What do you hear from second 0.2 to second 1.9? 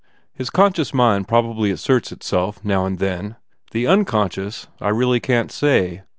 His conscious mind probably